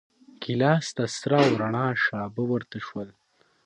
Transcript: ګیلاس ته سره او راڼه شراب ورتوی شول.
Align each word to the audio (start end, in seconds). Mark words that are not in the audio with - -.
ګیلاس 0.41 0.85
ته 0.95 1.03
سره 1.17 1.37
او 1.45 1.51
راڼه 1.61 1.85
شراب 2.03 2.35
ورتوی 2.41 2.81
شول. 2.87 3.09